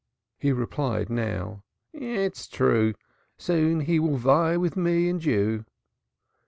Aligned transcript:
He 0.39 0.51
replied 0.51 1.11
now: 1.11 1.61
"It 1.93 2.01
is 2.01 2.47
true; 2.47 2.95
soon 3.37 3.81
he 3.81 3.99
will 3.99 4.17
vie 4.17 4.57
with 4.57 4.75
me 4.75 5.07
and 5.09 5.23
you." 5.23 5.63